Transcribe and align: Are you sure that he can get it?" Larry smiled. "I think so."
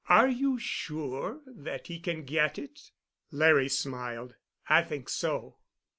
Are 0.09 0.27
you 0.29 0.57
sure 0.57 1.41
that 1.45 1.85
he 1.85 1.99
can 1.99 2.23
get 2.23 2.57
it?" 2.57 2.89
Larry 3.29 3.69
smiled. 3.69 4.33
"I 4.67 4.81
think 4.81 5.09
so." 5.09 5.59